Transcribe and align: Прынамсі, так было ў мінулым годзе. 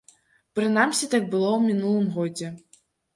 Прынамсі, 0.59 1.09
так 1.11 1.27
было 1.33 1.49
ў 1.57 1.65
мінулым 1.67 2.07
годзе. 2.17 2.47